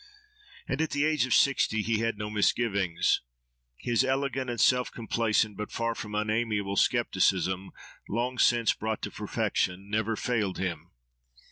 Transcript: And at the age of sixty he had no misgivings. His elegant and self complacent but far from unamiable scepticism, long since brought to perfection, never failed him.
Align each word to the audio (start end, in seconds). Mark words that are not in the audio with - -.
And 0.67 0.81
at 0.81 0.89
the 0.89 1.05
age 1.05 1.27
of 1.27 1.33
sixty 1.35 1.83
he 1.83 1.99
had 1.99 2.17
no 2.17 2.31
misgivings. 2.31 3.21
His 3.77 4.03
elegant 4.03 4.49
and 4.49 4.59
self 4.59 4.91
complacent 4.91 5.55
but 5.57 5.71
far 5.71 5.93
from 5.93 6.15
unamiable 6.15 6.75
scepticism, 6.77 7.69
long 8.09 8.39
since 8.39 8.73
brought 8.73 9.03
to 9.03 9.11
perfection, 9.11 9.91
never 9.91 10.15
failed 10.15 10.57
him. 10.57 10.89